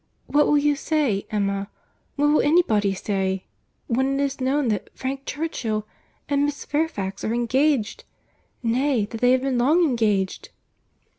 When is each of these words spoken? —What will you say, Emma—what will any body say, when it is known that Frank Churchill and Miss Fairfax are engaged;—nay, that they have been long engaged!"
—What 0.25 0.47
will 0.47 0.57
you 0.57 0.75
say, 0.75 1.27
Emma—what 1.29 2.25
will 2.25 2.41
any 2.41 2.63
body 2.63 2.95
say, 2.95 3.43
when 3.85 4.19
it 4.19 4.23
is 4.23 4.41
known 4.41 4.69
that 4.69 4.89
Frank 4.95 5.27
Churchill 5.27 5.85
and 6.27 6.43
Miss 6.43 6.65
Fairfax 6.65 7.23
are 7.23 7.35
engaged;—nay, 7.35 9.05
that 9.05 9.21
they 9.21 9.31
have 9.31 9.43
been 9.43 9.59
long 9.59 9.83
engaged!" 9.83 10.49